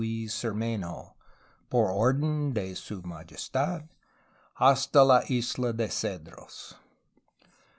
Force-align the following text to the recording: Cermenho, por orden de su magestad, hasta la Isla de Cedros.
Cermenho, 0.29 1.13
por 1.69 1.91
orden 1.91 2.53
de 2.53 2.73
su 2.75 3.03
magestad, 3.03 3.83
hasta 4.55 5.05
la 5.05 5.23
Isla 5.29 5.73
de 5.73 5.89
Cedros. 5.89 6.73